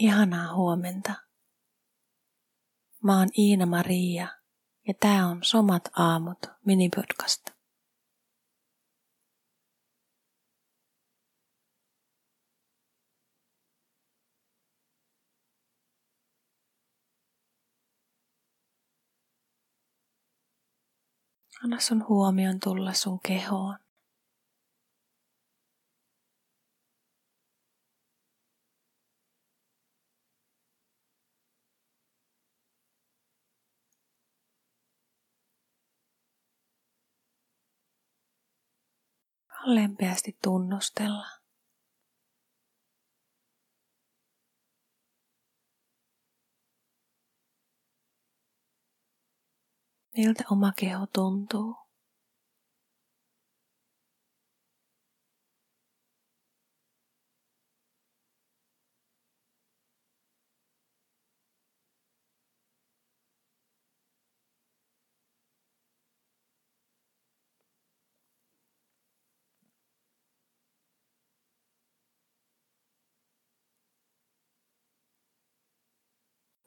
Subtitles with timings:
[0.00, 1.14] Ihanaa huomenta.
[3.02, 4.28] Mä oon Iina Maria
[4.88, 7.50] ja tää on Somat aamut minipodcast.
[21.64, 23.78] Anna sun huomion tulla sun kehoon.
[39.74, 41.26] Lempeästi tunnustella.
[50.16, 51.89] Miltä oma keho tuntuu?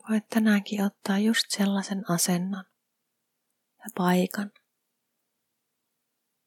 [0.09, 2.65] Voit tänäänkin ottaa just sellaisen asennon
[3.77, 4.51] ja paikan,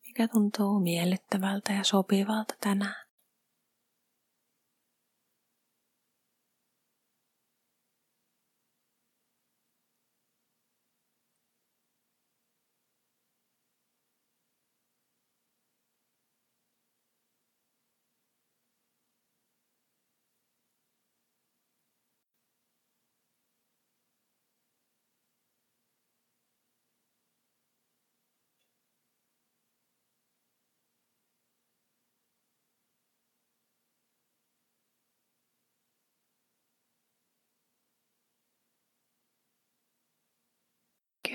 [0.07, 3.06] mikä tuntuu miellyttävältä ja sopivalta tänään.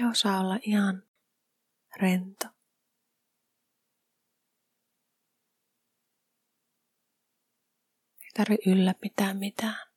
[0.02, 1.03] Keho saa olla ihan
[1.98, 2.48] rento.
[8.22, 9.91] Ei tarvi ylläpitää mitään.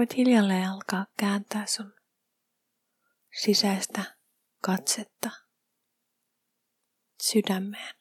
[0.00, 1.94] Voit hiljalleen alkaa kääntää sun
[3.42, 4.16] sisäistä
[4.62, 5.30] katsetta
[7.22, 7.99] sydämeen.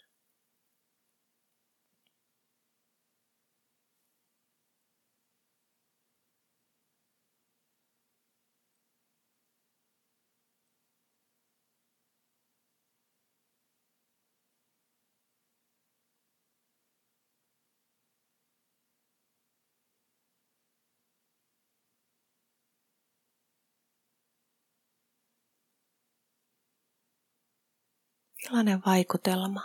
[28.44, 29.61] Millainen vaikutelma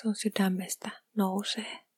[0.00, 1.91] sun sydämestä nousee?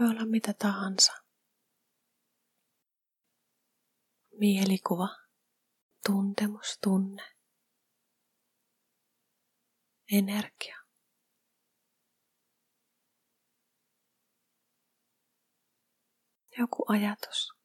[0.00, 1.12] Voi olla mitä tahansa.
[4.40, 5.08] Mielikuva,
[6.06, 7.22] tuntemus, tunne,
[10.12, 10.76] energia.
[16.58, 17.55] Joku ajatus.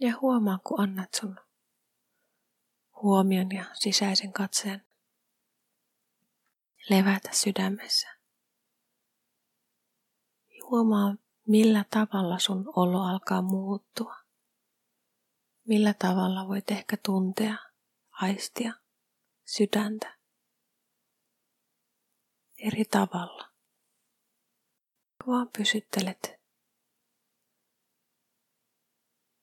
[0.00, 1.36] Ja huomaa, kun annat sun
[3.02, 4.86] huomion ja sisäisen katseen
[6.90, 8.08] levätä sydämessä.
[10.70, 11.16] Huomaa,
[11.46, 14.16] millä tavalla sun olo alkaa muuttua.
[15.68, 17.56] Millä tavalla voit ehkä tuntea,
[18.10, 18.72] aistia,
[19.44, 20.16] sydäntä.
[22.58, 23.50] Eri tavalla.
[25.26, 26.39] Vaan pysyttelet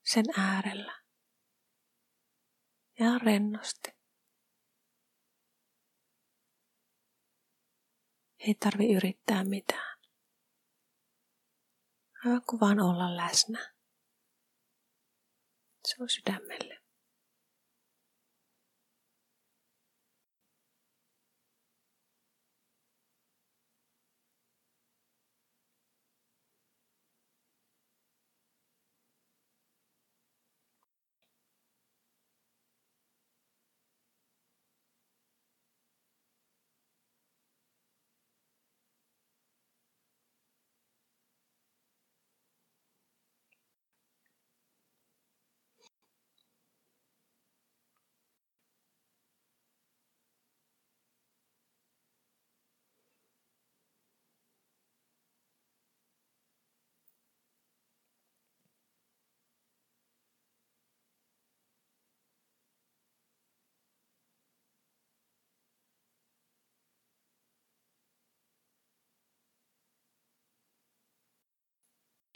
[0.08, 1.02] sen äärellä
[3.00, 3.92] ja rennosti.
[8.40, 9.98] Ei tarvi yrittää mitään.
[12.26, 13.74] Aivan kuin vaan olla läsnä.
[15.88, 16.77] Se on sydämelle.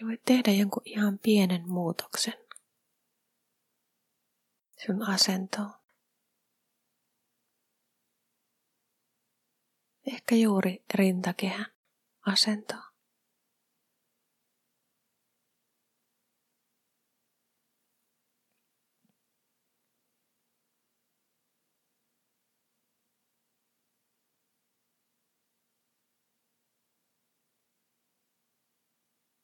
[0.02, 2.34] Ja voit tehdä jonkun ihan pienen muutoksen
[4.86, 5.74] sun asentoon.
[10.06, 11.66] Ehkä juuri rintakehän
[12.26, 12.91] asentoon.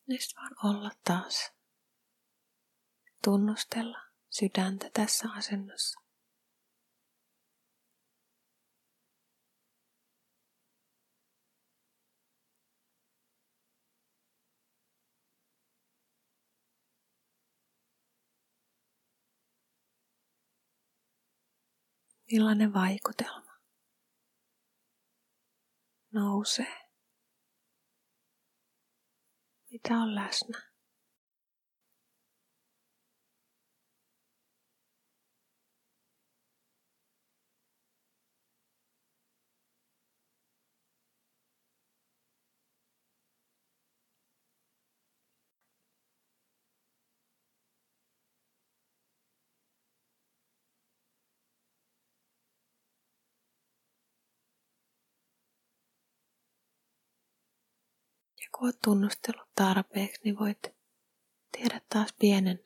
[0.07, 1.51] Nyt vaan olla taas.
[3.23, 3.99] Tunnustella
[4.29, 5.99] sydäntä tässä asennossa.
[22.31, 23.57] Millainen vaikutelma
[26.11, 26.86] nousee
[29.71, 30.66] mitä on läsnä.
[58.47, 60.63] Ja kun olet tunnustellut tarpeeksi, niin voit
[61.51, 62.59] tehdä taas pienen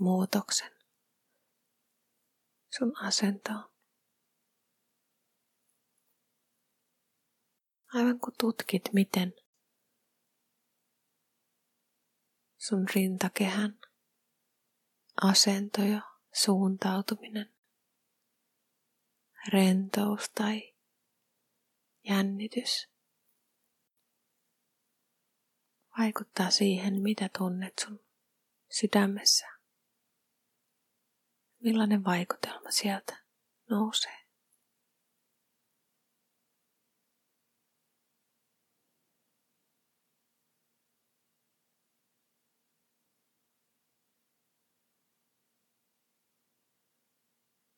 [0.00, 0.72] muutoksen
[2.76, 3.72] sun asentoon.
[7.94, 9.34] Aivan kun tutkit, miten
[12.58, 13.80] sun rintakehän
[15.22, 16.02] asento ja
[16.32, 17.54] suuntautuminen,
[19.52, 20.74] rentous tai
[22.08, 22.91] jännitys
[25.98, 28.00] vaikuttaa siihen, mitä tunnet sun
[28.70, 29.46] sydämessä.
[31.60, 33.18] Millainen vaikutelma sieltä
[33.70, 34.22] nousee.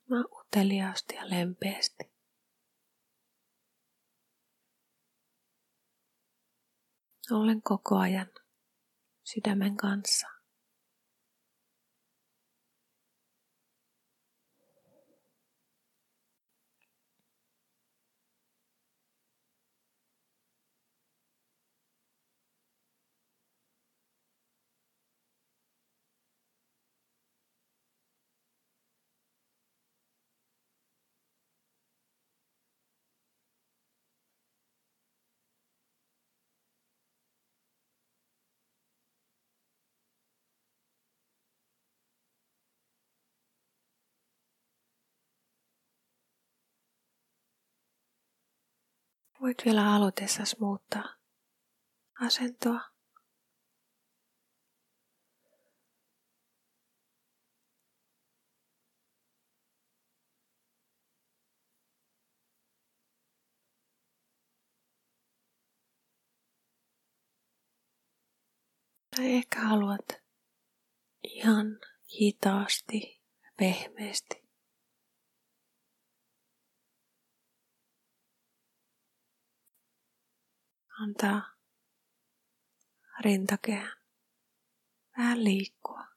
[0.09, 2.14] Mä uteliaasti ja lempeästi.
[7.31, 8.31] Olen koko ajan
[9.25, 10.34] sydämen kanssa.
[49.45, 51.15] Voit vielä aloitessas muuttaa
[52.21, 52.81] asentoa.
[69.17, 70.09] Tai ehkä haluat
[71.23, 71.67] ihan
[72.21, 73.23] hitaasti,
[73.57, 74.44] pehmeästi
[81.01, 81.43] antaa
[83.21, 83.97] rintakehän
[85.19, 86.14] vähän liikkua.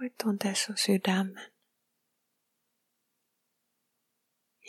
[0.00, 1.52] Voit tuntea sun sydämen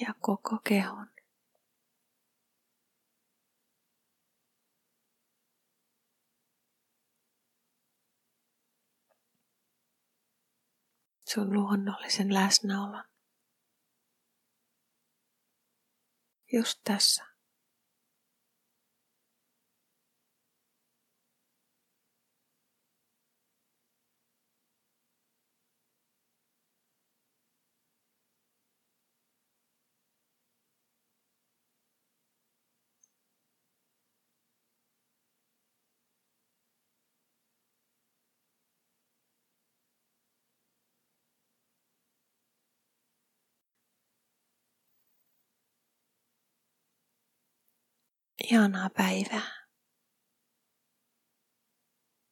[0.01, 1.07] ja koko kehon.
[11.33, 13.03] Sun luonnollisen läsnäolon.
[16.53, 17.36] Just tässä.
[48.43, 49.56] Ihanaa päivää.